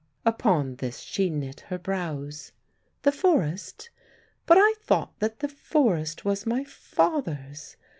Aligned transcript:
Upon 0.25 0.77
this 0.77 0.97
she 1.01 1.29
knit 1.29 1.59
her 1.67 1.77
brows. 1.77 2.53
"The 3.03 3.11
forest? 3.11 3.91
But 4.47 4.57
I 4.57 4.73
thought 4.81 5.19
that 5.19 5.41
the 5.41 5.47
forest 5.47 6.25
was 6.25 6.43
my 6.43 6.63
father's? 6.63 7.77